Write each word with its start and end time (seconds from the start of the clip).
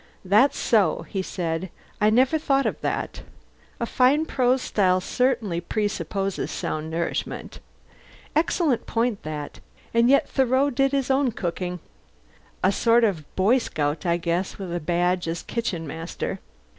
"That's 0.25 0.57
so," 0.57 1.05
he 1.07 1.21
said. 1.21 1.69
"I 2.01 2.09
never 2.09 2.39
thought 2.39 2.65
of 2.65 2.81
that. 2.81 3.21
A 3.79 3.85
fine 3.85 4.25
prose 4.25 4.63
style 4.63 4.99
certainly 4.99 5.61
presupposes 5.61 6.49
sound 6.49 6.89
nourishment. 6.89 7.59
Excellent 8.35 8.87
point 8.87 9.21
that... 9.21 9.59
And 9.93 10.09
yet 10.09 10.27
Thoreau 10.27 10.71
did 10.71 10.91
his 10.91 11.11
own 11.11 11.31
cooking. 11.33 11.81
A 12.63 12.71
sort 12.71 13.03
of 13.03 13.25
Boy 13.35 13.59
Scout 13.59 14.03
I 14.07 14.17
guess, 14.17 14.57
with 14.57 14.73
a 14.75 14.79
badge 14.79 15.27
as 15.27 15.43
kitchen 15.43 15.85
master. 15.85 16.39